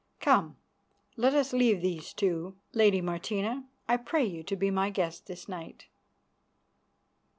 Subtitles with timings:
[0.19, 0.57] Come,
[1.15, 2.55] let us leave these two.
[2.73, 5.85] Lady Martina, I pray you to be my guest this night."